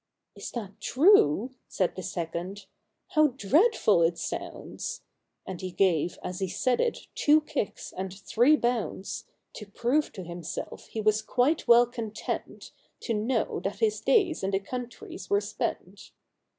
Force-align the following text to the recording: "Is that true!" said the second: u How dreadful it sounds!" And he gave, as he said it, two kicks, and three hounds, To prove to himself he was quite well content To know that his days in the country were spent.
"Is 0.35 0.49
that 0.53 0.79
true!" 0.81 1.51
said 1.67 1.95
the 1.95 2.01
second: 2.01 2.61
u 2.61 2.65
How 3.09 3.27
dreadful 3.27 4.01
it 4.01 4.17
sounds!" 4.17 5.03
And 5.45 5.61
he 5.61 5.69
gave, 5.69 6.17
as 6.23 6.39
he 6.39 6.47
said 6.47 6.81
it, 6.81 7.05
two 7.13 7.39
kicks, 7.41 7.91
and 7.95 8.11
three 8.11 8.59
hounds, 8.59 9.25
To 9.53 9.67
prove 9.67 10.11
to 10.13 10.23
himself 10.23 10.87
he 10.87 11.01
was 11.01 11.21
quite 11.21 11.67
well 11.67 11.85
content 11.85 12.71
To 13.01 13.13
know 13.13 13.59
that 13.59 13.77
his 13.77 14.01
days 14.01 14.41
in 14.41 14.49
the 14.49 14.59
country 14.59 15.15
were 15.29 15.39
spent. 15.39 16.09